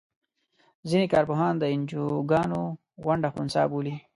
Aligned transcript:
ځینې 0.89 1.05
کار 1.13 1.23
پوهان 1.29 1.53
د 1.59 1.63
انجوګانو 1.73 2.61
ونډه 3.05 3.29
خنثی 3.33 3.63
بولي. 3.71 3.95